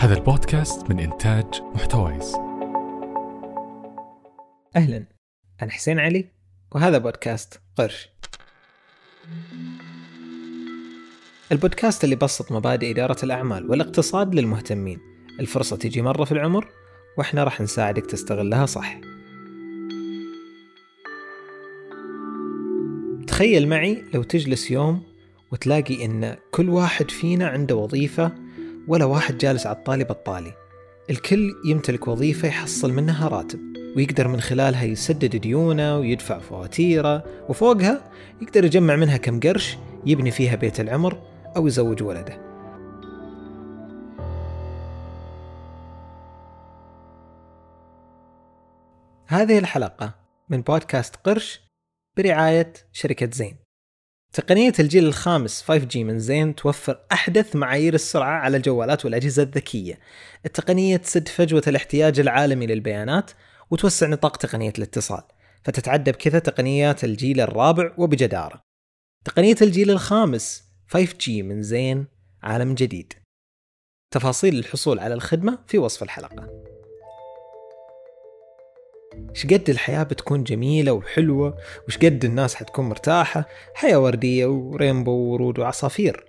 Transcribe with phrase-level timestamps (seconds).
[0.00, 2.34] هذا البودكاست من إنتاج محتويس.
[4.76, 5.06] أهلا
[5.62, 6.28] أنا حسين علي
[6.72, 8.08] وهذا بودكاست قرش.
[11.52, 14.98] البودكاست اللي بسط مبادئ إدارة الأعمال والاقتصاد للمهتمين.
[15.40, 16.68] الفرصة تجي مرة في العمر
[17.18, 19.00] وإحنا راح نساعدك تستغلها صح.
[23.26, 25.02] تخيل معي لو تجلس يوم
[25.52, 28.49] وتلاقي إن كل واحد فينا عنده وظيفة
[28.90, 30.04] ولا واحد جالس على الطالي.
[30.04, 30.52] بطالي
[31.10, 33.60] الكل يمتلك وظيفة يحصل منها راتب
[33.96, 38.10] ويقدر من خلالها يسدد ديونه ويدفع فواتيره وفوقها
[38.42, 41.22] يقدر يجمع منها كم قرش يبني فيها بيت العمر
[41.56, 42.50] أو يزوج ولده.
[49.26, 50.14] هذه الحلقة
[50.48, 51.60] من بودكاست قرش
[52.16, 53.69] برعاية شركة زين.
[54.32, 59.98] تقنية الجيل الخامس 5G من زين توفر أحدث معايير السرعة على الجوالات والأجهزة الذكية.
[60.46, 63.30] التقنية تسد فجوة الاحتياج العالمي للبيانات
[63.70, 65.22] وتوسع نطاق تقنية الاتصال،
[65.64, 68.62] فتتعدى بكذا تقنيات الجيل الرابع وبجدارة.
[69.24, 70.64] تقنية الجيل الخامس
[70.96, 72.06] 5G من زين
[72.42, 73.12] عالم جديد.
[74.10, 76.69] تفاصيل الحصول على الخدمة في وصف الحلقة.
[79.34, 86.24] شقد الحياة بتكون جميلة وحلوة وشقد الناس حتكون مرتاحة حياة وردية ورينبو وورود وعصافير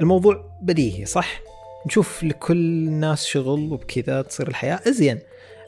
[0.00, 1.40] الموضوع بديهي صح؟
[1.86, 5.18] نشوف لكل الناس شغل وبكذا تصير الحياة أزين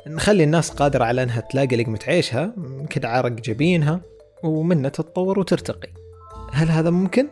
[0.07, 2.55] نخلي الناس قادرة على أنها تلاقي لقمة عيشها
[2.91, 4.01] كده عرق جبينها
[4.43, 5.89] ومنها تتطور وترتقي
[6.53, 7.29] هل هذا ممكن؟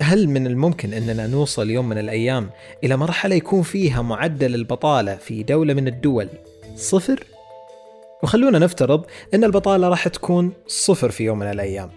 [0.00, 2.50] هل من الممكن أننا نوصل يوم من الأيام
[2.84, 6.28] إلى مرحلة يكون فيها معدل البطالة في دولة من الدول
[6.76, 7.24] صفر؟
[8.24, 11.90] وخلونا نفترض أن البطالة راح تكون صفر في يوم من الأيام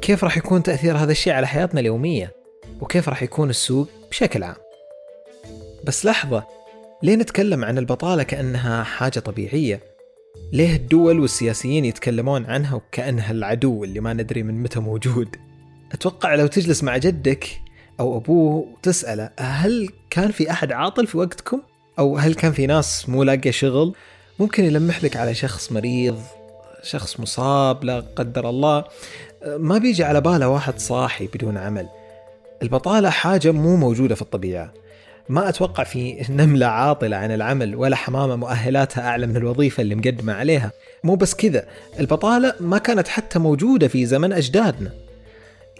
[0.00, 2.32] كيف راح يكون تأثير هذا الشيء على حياتنا اليومية؟
[2.80, 4.56] وكيف راح يكون السوق بشكل عام؟
[5.84, 6.46] بس لحظة
[7.02, 9.80] ليه نتكلم عن البطالة كأنها حاجة طبيعية؟
[10.52, 15.36] ليه الدول والسياسيين يتكلمون عنها وكأنها العدو اللي ما ندري من متى موجود؟
[15.92, 17.60] أتوقع لو تجلس مع جدك
[18.00, 21.60] أو أبوه وتسأله هل كان في أحد عاطل في وقتكم؟
[21.98, 23.94] أو هل كان في ناس مو لاقية شغل
[24.38, 26.18] ممكن يلمح لك على شخص مريض
[26.82, 28.84] شخص مصاب لا قدر الله.
[29.46, 31.88] ما بيجي على باله واحد صاحي بدون عمل.
[32.62, 34.72] البطالة حاجة مو موجودة في الطبيعة.
[35.28, 40.32] ما أتوقع في نملة عاطلة عن العمل ولا حمامة مؤهلاتها أعلى من الوظيفة اللي مقدمة
[40.32, 40.72] عليها.
[41.04, 41.68] مو بس كذا
[42.00, 44.92] البطالة ما كانت حتى موجودة في زمن أجدادنا.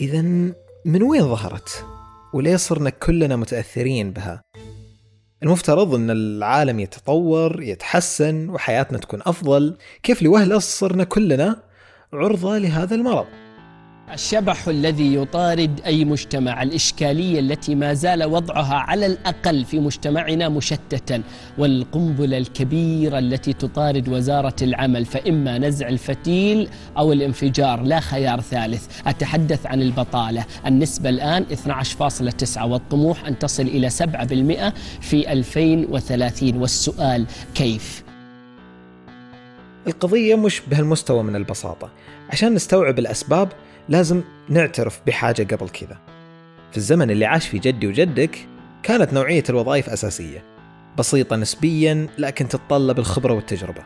[0.00, 0.22] إذا
[0.84, 1.84] من وين ظهرت؟
[2.32, 4.42] وليه صرنا كلنا متأثرين بها؟
[5.42, 9.76] المفترض أن العالم يتطور يتحسن وحياتنا تكون أفضل.
[10.02, 11.56] كيف لوهلة صرنا كلنا
[12.12, 13.26] عرضة لهذا المرض؟
[14.12, 21.22] الشبح الذي يطارد أي مجتمع الإشكالية التي ما زال وضعها على الأقل في مجتمعنا مشتتا
[21.58, 28.86] والقنبلة الكبيرة التي تطارد وزارة العمل فإما نزع الفتيل أو الانفجار لا خيار ثالث.
[29.06, 30.44] أتحدث عن البطالة.
[30.66, 38.04] النسبة الآن 12.9 والطموح أن تصل إلى 7% في 2030 والسؤال كيف؟
[39.86, 41.90] القضية مش بهالمستوى من البساطة.
[42.30, 43.48] عشان نستوعب الأسباب
[43.88, 45.98] لازم نعترف بحاجة قبل كذا.
[46.70, 48.48] في الزمن اللي عاش فيه جدي وجدك
[48.82, 50.42] كانت نوعية الوظائف أساسية.
[50.98, 53.82] بسيطة نسبيا لكن تتطلب الخبرة والتجربة.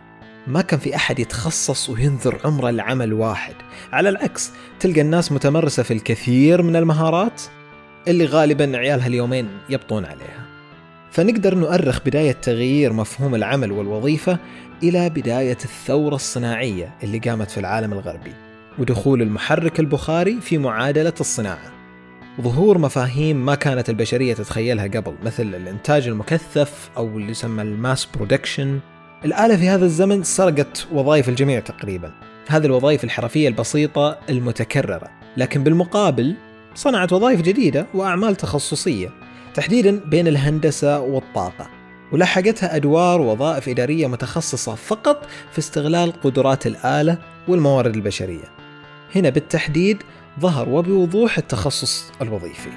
[0.46, 3.54] ما كان في أحد يتخصص وينذر عمره لعمل واحد.
[3.92, 7.42] على العكس تلقى الناس متمرسة في الكثير من المهارات
[8.08, 10.46] اللي غالبا عيالها اليومين يبطون عليها.
[11.10, 14.38] فنقدر نؤرخ بداية تغيير مفهوم العمل والوظيفة
[14.82, 18.45] إلى بداية الثورة الصناعية اللي قامت في العالم الغربي.
[18.78, 21.72] ودخول المحرك البخاري في معادلة الصناعة.
[22.40, 28.08] ظهور مفاهيم ما كانت البشرية تتخيلها قبل مثل الإنتاج المكثف أو اللي يسمى ال mass
[28.14, 28.80] production.
[29.24, 32.12] الآلة في هذا الزمن سرقت وظائف الجميع تقريبا.
[32.48, 35.10] هذه الوظائف الحرفية البسيطة المتكررة.
[35.36, 36.36] لكن بالمقابل
[36.74, 39.10] صنعت وظائف جديدة وأعمال تخصصية
[39.54, 41.70] تحديدا بين الهندسة والطاقة.
[42.12, 47.18] ولحقتها أدوار ووظائف إدارية متخصصة فقط في استغلال قدرات الآلة
[47.48, 48.55] والموارد البشرية.
[49.16, 50.02] هنا بالتحديد
[50.40, 52.70] ظهر وبوضوح التخصص الوظيفي.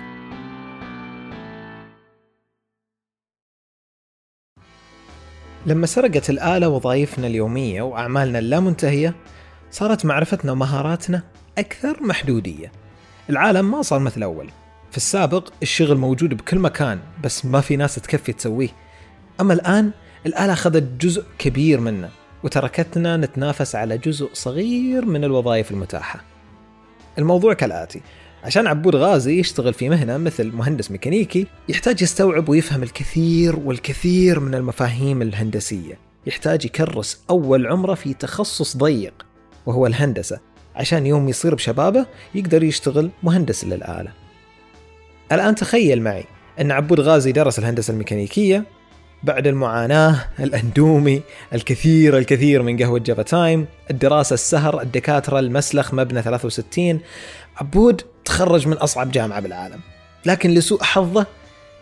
[5.66, 9.16] لما سرقت الآلة وظائفنا اليومية وأعمالنا اللامنتهية
[9.72, 11.24] صارت معرفتنا ومهاراتنا
[11.58, 12.72] أكثر محدودية.
[13.30, 14.50] العالم ما صار مثل أول.
[14.92, 18.70] في السابق الشغل موجود بكل مكان بس ما في ناس تكفي تسويه.
[19.42, 19.92] أما الآن
[20.26, 22.10] الآلة أخذت جزء كبير منه
[22.44, 26.29] وتركتنا نتنافس على جزء صغير من الوظائف المتاحة.
[27.20, 28.02] الموضوع كالآتي.
[28.44, 34.56] عشان عبود غازي يشتغل في مهنة مثل مهندس ميكانيكي يحتاج يستوعب ويفهم الكثير والكثير من
[34.56, 36.00] المفاهيم الهندسية.
[36.28, 39.26] يحتاج يكرس أول عمره في تخصص ضيق
[39.66, 40.40] وهو الهندسة.
[40.76, 42.06] عشان يوم يصير بشبابه
[42.36, 44.12] يقدر يشتغل مهندس للآلة.
[45.32, 46.26] الآن تخيل معي
[46.62, 48.66] أن عبود غازي درس الهندسة الميكانيكية
[49.24, 51.22] بعد المعاناة الأندومي
[51.54, 57.00] الكثير الكثير من قهوة Java Time الدراسة السهر الدكاترة المسلخ مبنى 63
[57.58, 59.80] عبود تخرج من أصعب جامعة بالعالم
[60.26, 61.26] لكن لسوء حظه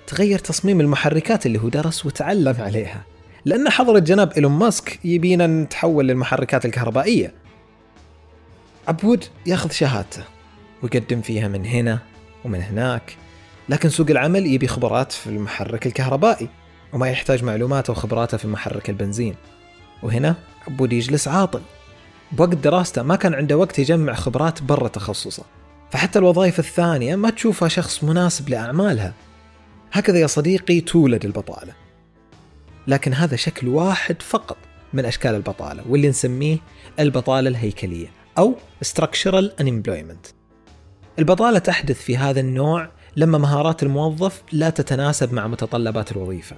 [0.08, 3.04] تغير تصميم المحركات اللي هو درس وتعلم عليها
[3.46, 7.34] لأن حضرة جناب إيلون ماسك يبينا نتحول للمحركات الكهربائية.
[8.88, 10.24] عبود ياخذ شهادته
[10.84, 12.00] ويقدم فيها من هنا
[12.46, 13.16] ومن هناك
[13.70, 16.50] لكن سوق العمل يبي خبرات في المحرك الكهربائي.
[16.94, 19.36] وما يحتاج معلوماته وخبراته في محرك البنزين.
[20.04, 20.36] وهنا
[20.68, 21.62] عبود يجلس عاطل.
[22.32, 25.44] بوقت دراسته ما كان عنده وقت يجمع خبرات برا تخصصه.
[25.92, 29.14] فحتى الوظائف الثانية ما تشوفها شخص مناسب لأعمالها.
[29.92, 31.74] هكذا يا صديقي تولد البطالة.
[32.88, 34.58] لكن هذا شكل واحد فقط
[34.94, 36.58] من أشكال البطالة واللي نسميه
[37.00, 38.08] البطالة الهيكلية
[38.38, 38.56] أو
[38.86, 40.32] structural unemployment.
[41.20, 46.56] البطالة تحدث في هذا النوع لما مهارات الموظف لا تتناسب مع متطلبات الوظيفة.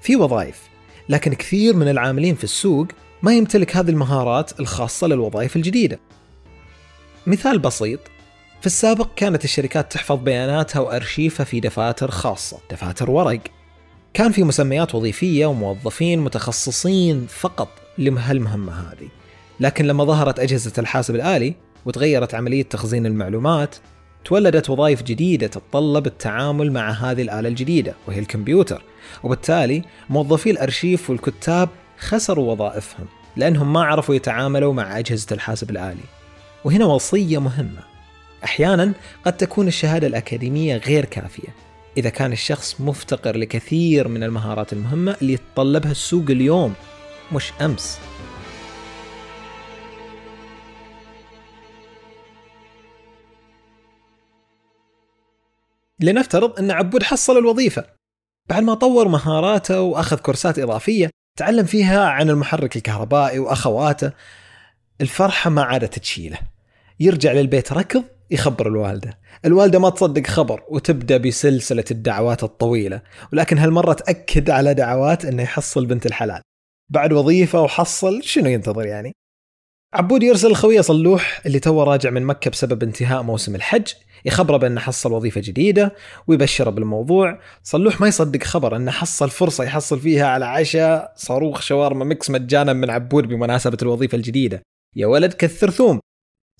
[0.00, 0.68] في وظائف
[1.08, 2.86] لكن كثير من العاملين في السوق
[3.22, 5.98] ما يمتلك هذه المهارات الخاصة للوظائف الجديدة.
[7.26, 8.00] مثال بسيط
[8.60, 13.40] في السابق كانت الشركات تحفظ بياناتها وأرشيفها في دفاتر خاصة دفاتر ورق.
[14.14, 17.68] كان في مسميات وظيفية وموظفين متخصصين فقط
[17.98, 19.08] لهالمهمة هذه.
[19.60, 21.54] لكن لما ظهرت أجهزة الحاسب الآلي
[21.86, 23.76] وتغيرت عملية تخزين المعلومات
[24.24, 28.82] تولدت وظائف جديدة تتطلب التعامل مع هذه الآلة الجديدة وهي الكمبيوتر.
[29.22, 31.68] وبالتالي موظفي الأرشيف والكتاب
[31.98, 33.06] خسروا وظائفهم
[33.36, 36.04] لأنهم ما عرفوا يتعاملوا مع أجهزة الحاسب الآلي.
[36.64, 37.82] وهنا وصية مهمة.
[38.44, 38.92] أحيانا
[39.24, 41.48] قد تكون الشهادة الأكاديمية غير كافية
[41.96, 46.74] إذا كان الشخص مفتقر لكثير من المهارات المهمة اللي يتطلبها السوق اليوم
[47.32, 47.98] مش أمس.
[56.00, 57.97] لنفترض أن عبود حصل الوظيفة.
[58.48, 64.12] بعد ما طور مهاراته وأخذ كورسات إضافية تعلم فيها عن المحرك الكهربائي وأخواته.
[65.00, 66.38] الفرحة ما عادت تشيله.
[67.00, 69.18] يرجع للبيت ركض يخبر الوالدة.
[69.44, 73.02] الوالدة ما تصدق خبر وتبدأ بسلسلة الدعوات الطويلة
[73.32, 76.42] ولكن هالمرة تأكد على دعوات أنه يحصل بنت الحلال.
[76.88, 79.12] بعد وظيفة وحصل شنو ينتظر يعني؟
[79.94, 83.92] عبود يرسل خويه صلوح اللي توه راجع من مكة بسبب انتهاء موسم الحج.
[84.24, 85.94] يخبره بأنه حصل وظيفة جديدة
[86.26, 87.40] ويبشره بالموضوع.
[87.62, 92.72] صلوح ما يصدق خبر أنه حصل فرصة يحصل فيها على عشاء صاروخ شاورما ميكس مجانا
[92.72, 94.62] من عبود بمناسبة الوظيفة الجديدة.
[94.96, 96.00] يا ولد كثر ثوم.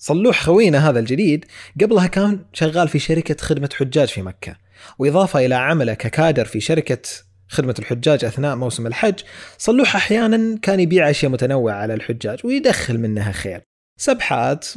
[0.01, 1.45] صلوح خوينا هذا الجديد
[1.81, 4.55] قبلها كان شغال في شركة خدمة حجاج في مكة.
[4.99, 7.01] وإضافة إلى عمله ككادر في شركة
[7.49, 9.19] خدمة الحجاج أثناء موسم الحج
[9.57, 13.61] صلوح أحيانا كان يبيع أشياء متنوعة على الحجاج ويدخل منها خير.
[13.99, 14.67] سبحات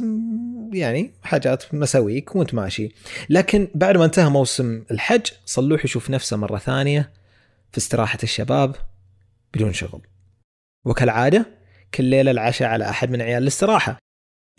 [0.73, 2.89] يعني حاجات مساويك وانت ماشي.
[3.29, 7.13] لكن بعد ما انتهى موسم الحج صلوح يشوف نفسه مرة ثانية
[7.71, 8.75] في استراحة الشباب
[9.53, 10.01] بدون شغل.
[10.85, 11.45] وكالعادة
[11.93, 13.97] كل ليلة العشاء على أحد من عيال الاستراحة.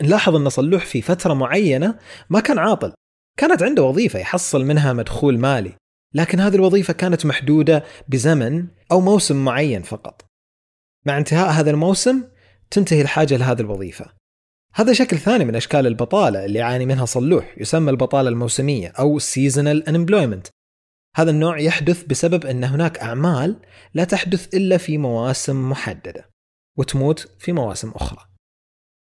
[0.03, 1.99] نلاحظ أن صلوح في فترة معينة
[2.31, 2.93] ما كان عاطل.
[3.39, 5.73] كانت عنده وظيفة يحصل منها مدخول مالي.
[6.15, 10.25] لكن هذه الوظيفة كانت محدودة بزمن أو موسم معين فقط.
[11.07, 12.25] مع انتهاء هذا الموسم
[12.71, 14.24] تنتهي الحاجة لهذه الوظيفة.
[14.77, 19.83] هذا شكل ثاني من أشكال البطالة اللي يعاني منها صلوح يسمى البطالة الموسمية أو seasonal
[19.89, 20.51] unemployment.
[21.17, 23.57] هذا النوع يحدث بسبب أن هناك أعمال
[23.95, 26.31] لا تحدث إلا في مواسم محددة
[26.79, 28.19] وتموت في مواسم أخرى.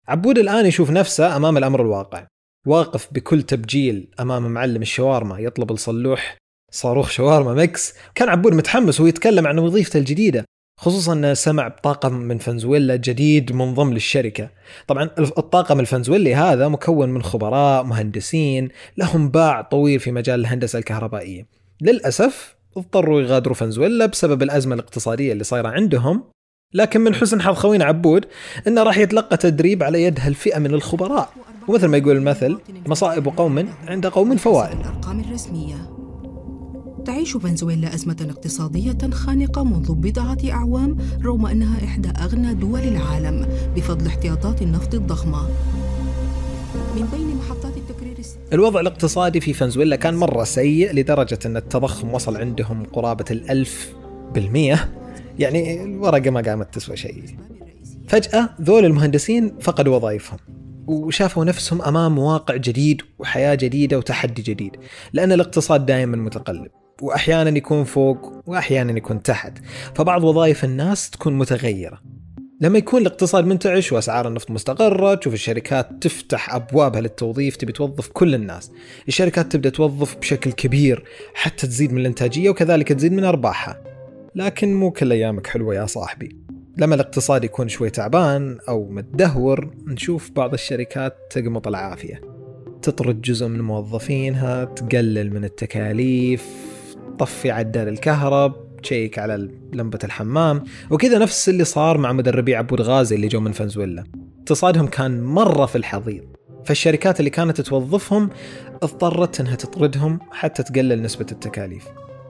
[0.08, 2.28] عبود الآن يشوف نفسه أمام الأمر الواقع.
[2.68, 6.38] واقف بكل تبجيل أمام معلم الشاورما يطلب لصلوح
[6.72, 7.94] صاروخ شاورما ميكس.
[8.16, 10.46] كان عبود متحمس ويتكلم عن وظيفته الجديدة.
[10.80, 14.50] خصوصا سمع بطاقم من فنزويلا جديد منضم للشركة.
[14.88, 21.48] طبعا الطاقم الفنزويلي هذا مكون من خبراء مهندسين لهم باع طويل في مجال الهندسة الكهربائية.
[21.82, 26.24] للأسف اضطروا يغادروا فنزويلا بسبب الأزمة الاقتصادية اللي صايرة عندهم
[26.74, 28.26] لكن من حسن حظ خوينا عبود
[28.68, 31.30] إنه راح يتلقى تدريب على يد هالفئه من الخبراء
[31.68, 32.58] ومثل ما يقول المثل
[32.88, 35.99] مصائب قوم عند قوم فوائد الأرقام الرسمية
[37.10, 44.08] تعيش فنزويلا أزمة اقتصادية خانقة منذ بضعة أعوام رغم أنها إحدى أغنى دول العالم بفضل
[44.08, 45.50] احتياطات النفط الضخمة.
[46.96, 48.18] من بين محطات التكرير
[48.54, 53.94] الوضع الاقتصادي في فنزويلا كان مرة سيء لدرجة أن التضخم وصل عندهم قرابة الألف
[54.34, 54.90] بالمية.
[55.40, 57.24] يعني الورقة ما قامت تسوى شيء.
[58.08, 60.40] فجأة ذول المهندسين فقدوا وظائفهم
[60.88, 64.76] وشافوا نفسهم أمام واقع جديد وحياة جديدة وتحدي جديد
[65.14, 66.72] لأن الاقتصاد دائما متقلب.
[67.02, 69.54] واحيانا يكون فوق واحيانا يكون تحت.
[69.96, 72.02] فبعض وظائف الناس تكون متغيرة.
[72.62, 78.36] لما يكون الاقتصاد منتعش وأسعار النفط مستقرة تشوف الشركات تفتح أبوابها للتوظيف تبي توظف كل
[78.36, 78.72] الناس.
[79.08, 81.04] الشركات تبدأ توظف بشكل كبير
[81.34, 83.84] حتى تزيد من الإنتاجية وكذلك تزيد من أرباحها.
[84.36, 86.38] لكن مو كل أيامك حلوة يا صاحبي.
[86.78, 92.22] لما الاقتصاد يكون شوي تعبان أو متدهور نشوف بعض الشركات تقمط العافية.
[92.82, 96.69] تطرد جزء من موظفينها تقلل من التكاليف
[97.18, 103.16] تطفي عداد الكهرب تشيك على لمبة الحمام وكذا نفس اللي صار مع مدربي عبود غازي
[103.16, 104.04] اللي جو من فنزويلا.
[104.40, 106.24] اقتصادهم كان مرة في الحضيض
[106.66, 108.30] فالشركات اللي كانت توظفهم
[108.84, 111.88] اضطرت إنها تطردهم حتى تقلل نسبة التكاليف.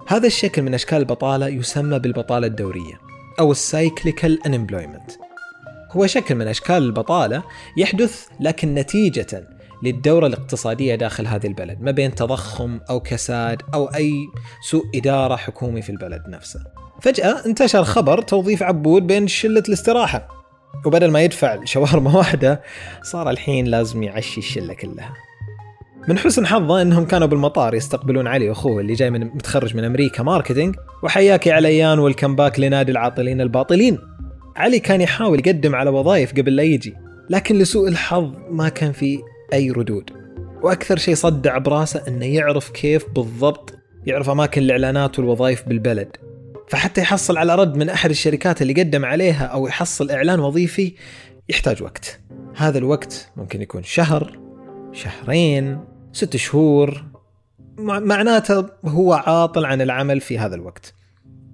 [0.07, 2.99] هذا الشكل من أشكال البطالة يسمى بالبطالة الدورية
[3.39, 5.11] أو ال cyclical unemployment
[5.91, 7.43] هو شكل من أشكال البطالة
[7.77, 9.47] يحدث لكن نتيجة
[9.83, 14.13] للدورة الاقتصادية داخل هذه البلد ما بين تضخم أو كساد أو أي
[14.61, 16.59] سوء إدارة حكومي في البلد نفسه.
[17.01, 20.27] فجأة انتشر خبر توظيف عبود بين شلة الاستراحة.
[20.85, 22.61] وبدل ما يدفع شاورما واحدة
[23.03, 25.13] صار الحين لازم يعشي الشلة كلها.
[26.07, 30.23] من حسن حظه إنهم كانوا بالمطار يستقبلون علي اخوه اللي جاي من متخرج من أمريكا
[30.23, 33.97] ماركتينج وحياك يا عليان والكم باك لنادي العاطلين الباطلين.
[34.55, 36.93] علي كان يحاول يقدم على وظائف قبل لا يجي،
[37.29, 39.19] لكن لسوء الحظ ما كان في
[39.53, 40.11] أي ردود.
[40.61, 43.73] وأكثر شيء صدع براسه إنه يعرف كيف بالضبط
[44.05, 46.17] يعرف أماكن الإعلانات والوظائف بالبلد.
[46.67, 50.93] فحتى يحصل على رد من أحد الشركات اللي قدم عليها أو يحصل إعلان وظيفي
[51.49, 52.19] يحتاج وقت.
[52.55, 54.39] هذا الوقت ممكن يكون شهر،
[54.93, 55.79] شهرين،
[56.13, 57.03] ست شهور
[57.79, 60.93] معناته هو عاطل عن العمل في هذا الوقت.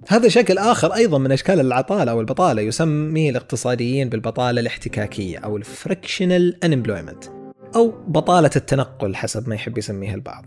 [0.08, 6.58] هذا شكل آخر أيضا من أشكال العطالة أو البطالة يسميه الاقتصاديين بالبطالة الاحتكاكية أو الفريكشنال
[6.64, 7.35] unemployment
[7.76, 10.44] أو بطالة التنقل حسب ما يحب يسميها البعض.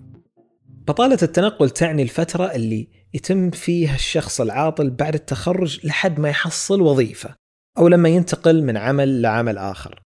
[0.67, 7.35] بطالة التنقل تعني الفترة اللي يتم فيها الشخص العاطل بعد التخرج لحد ما يحصل وظيفة
[7.77, 10.01] أو لما ينتقل من عمل لعمل آخر.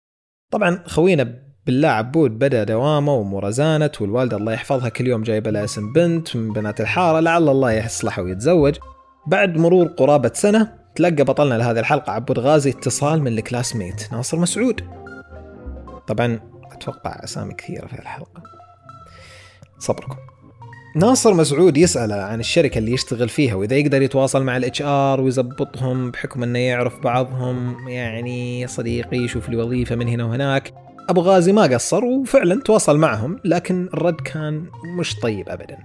[0.51, 1.35] طبعا خوينا
[1.67, 6.37] بالله عبود بدا دوامه واموره زانت والوالدة الله يحفظها كل يوم جايبة لها اسم بنت
[6.37, 8.75] من بنات الحارة لعل الله يصلحه ويتزوج
[9.27, 14.39] بعد مرور قرابة سنة تلقى بطلنا لهذه الحلقة عبود غازي اتصال من ال classmate ناصر
[14.39, 14.81] مسعود
[16.07, 16.52] طبعا
[16.83, 18.43] أتوقع أسامي كثيرة في الحلقة.
[19.79, 20.17] صبركم.
[20.97, 26.11] ناصر مسعود يسأله عن الشركة اللي يشتغل فيها وإذا يقدر يتواصل مع ال HR ويزبطهم
[26.11, 30.75] بحكم إنه يعرف بعضهم يعني صديقي شوف لي وظيفة من هنا وهناك.
[31.09, 34.67] أبو غازي ما قصر وفعلا تواصل معهم لكن الرد كان
[34.99, 35.79] مش طيب ابدا.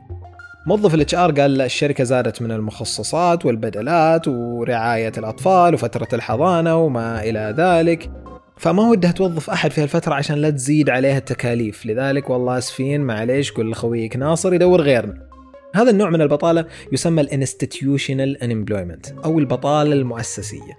[0.68, 7.56] موظف الاتش ار قال الشركة زادت من المخصصات والبدلات ورعاية الأطفال وفترة الحضانة وما إلى
[7.58, 8.12] ذلك.
[8.58, 11.86] فما ودها توظف أحد في هالفترة عشان لا تزيد عليها التكاليف.
[11.86, 15.28] لذلك والله أسفين معليش قول لخويك ناصر يدور غيرنا.
[15.76, 20.74] هذا النوع من البطالة يسمى ال institutional unemployment أو البطالة المؤسسية.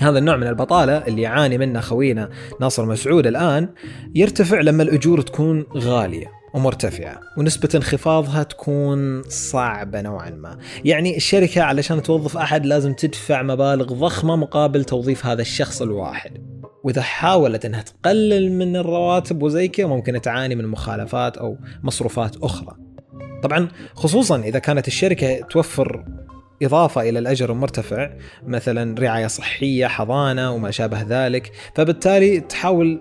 [0.00, 2.30] هذا النوع من البطالة اللي يعاني منه خوينا
[2.60, 3.68] ناصر مسعود الآن
[4.14, 6.35] يرتفع لما الأجور تكون غالية.
[6.56, 10.58] ومرتفعة ونسبة انخفاضها تكون صعبة نوعا ما.
[10.84, 16.32] يعني الشركة علشان توظف أحد لازم تدفع مبالغ ضخمة مقابل توظيف هذا الشخص الواحد.
[16.84, 22.76] وإذا حاولت أنها تقلل من الرواتب وزي كذا ممكن تعاني من مخالفات أو مصروفات أخرى.
[23.42, 26.04] طبعا خصوصا إذا كانت الشركة توفر
[26.62, 28.10] إضافة إلى الأجر المرتفع
[28.46, 33.00] مثلا رعاية صحية حضانة وما شابه ذلك فبالتالي تحاول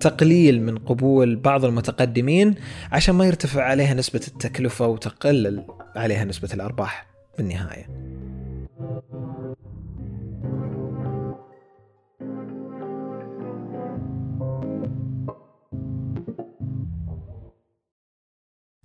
[0.00, 2.54] تقليل من قبول بعض المتقدمين
[2.92, 5.64] عشان ما يرتفع عليها نسبة التكلفة وتقلل
[5.96, 7.06] عليها نسبة الأرباح
[7.38, 7.86] بالنهاية.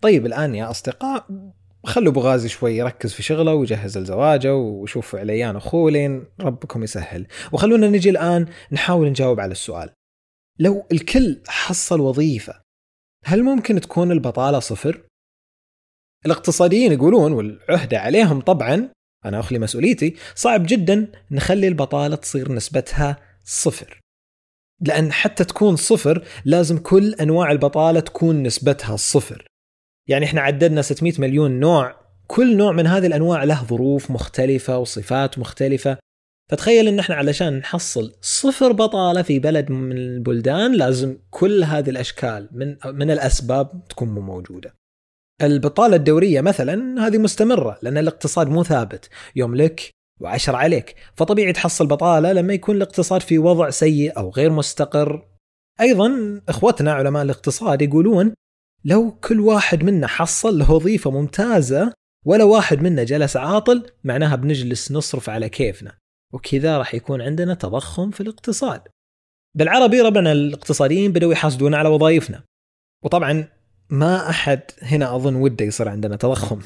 [0.02, 1.26] طيب الآن يا أصدقاء
[1.86, 7.28] خلوا ابو غازي شوي يركز في شغله ويجهز لزواجه ويشوف عليان أخوه لين ربكم يسهل.
[7.52, 9.90] وخلونا نجي الآن نحاول نجاوب على السؤال.
[10.60, 12.62] لو الكل حصل وظيفة
[13.26, 15.02] هل ممكن تكون البطالة صفر؟
[16.26, 18.90] الاقتصاديين يقولون والعهده عليهم طبعا
[19.26, 24.00] أنا أخلي مسؤوليتي صعب جدا نخلي البطالة تصير نسبتها صفر.
[24.82, 29.48] لأن حتى تكون صفر لازم كل أنواع البطالة تكون نسبتها صفر.
[30.10, 31.96] يعني إحنا عددنا 600 مليون نوع
[32.28, 35.98] كل نوع من هذه الأنواع له ظروف مختلفة وصفات مختلفة.
[36.50, 42.50] فتخيل إن إحنا علشان نحصل صفر بطالة في بلد من البلدان لازم كل هذه الأشكال
[42.52, 44.76] من من الأسباب تكون مو موجودة.
[45.42, 49.90] البطالة الدورية مثلا هذه مستمرة لأن الاقتصاد مو ثابت، يوم لك
[50.22, 55.28] وعشر عليك، فطبيعي تحصل بطالة لما يكون الاقتصاد في وضع سيء أو غير مستقر.
[55.82, 58.34] أيضا إخوتنا علماء الاقتصاد يقولون
[58.86, 61.94] لو كل واحد منا حصل له وظيفة ممتازة
[62.26, 65.98] ولا واحد منا جلس عاطل معناها بنجلس نصرف على كيفنا.
[66.34, 68.82] وكذا راح يكون عندنا تضخم في الاقتصاد.
[69.56, 72.44] بالعربي ربعنا الاقتصاديين بدأوا يحاسدون على وظائفنا.
[73.04, 73.48] وطبعا
[73.90, 76.60] ما أحد هنا أظن وده يصير عندنا تضخم.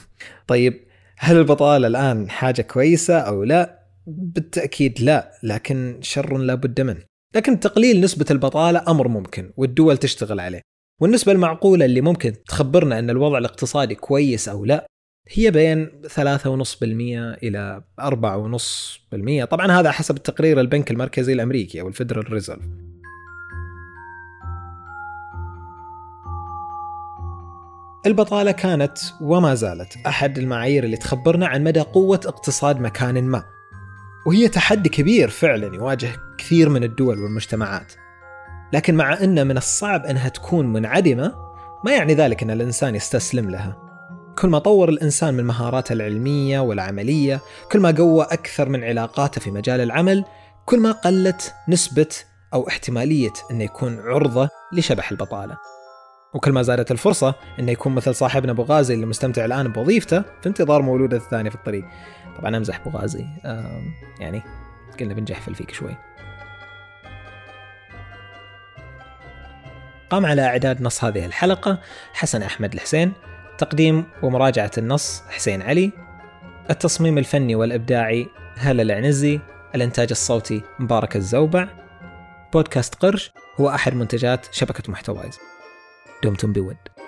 [0.48, 0.86] طيب
[1.18, 7.03] هل البطالة الآن حاجة كويسة أو لا؟ بالتأكيد لا لكن شر لا بد منه.
[7.36, 10.62] لكن تقليل نسبة البطالة أمر ممكن والدول تشتغل عليه.
[11.01, 14.88] والنسبة المعقولة اللي ممكن تخبرنا أن الوضع الاقتصادي كويس أو لا
[15.34, 22.64] هي بين 3.5% إلى 4.5% طبعا هذا حسب تقرير البنك المركزي الأمريكي أو الفيدرال ريزرف.
[28.06, 33.44] البطالة كانت وما زالت أحد المعايير اللي تخبرنا عن مدى قوة اقتصاد مكان ما.
[34.26, 37.94] وهي تحدي كبير فعلا يواجه كثير من الدول والمجتمعات.
[38.74, 41.36] لكن مع أن من الصعب أنها تكون منعدمة
[41.86, 43.90] ما يعني ذلك أن الإنسان يستسلم لها.
[44.40, 49.52] كل ما طور الإنسان من مهاراته العلمية والعملية كل ما قوى أكثر من علاقاته في
[49.52, 50.26] مجال العمل
[50.66, 52.08] كل ما قلت نسبة
[52.54, 55.58] أو احتمالية أنه يكون عرضة لشبح البطالة.
[56.34, 60.50] وكل ما زادت الفرصة أنه يكون مثل صاحبنا أبو غازي اللي مستمتع الآن بوظيفته في
[60.50, 61.86] انتظار مولوده الثاني في الطريق.
[62.38, 63.26] طبعا أمزح أبو غازي
[64.20, 64.42] يعني
[65.00, 65.96] قلنا بنجحفل فيك شوي.
[70.10, 71.80] قام على إعداد نص هذه الحلقة
[72.14, 73.14] حسن أحمد الحسين
[73.62, 75.91] تقديم ومراجعة النص حسين علي.
[76.70, 78.27] التصميم الفني والإبداعي
[78.58, 79.39] هلا العنزي
[79.75, 81.68] الإنتاج الصوتي مبارك الزوبع.
[82.53, 85.39] بودكاست قرش هو أحد منتجات شبكة محتوايز.
[86.24, 87.00] دمتم بود.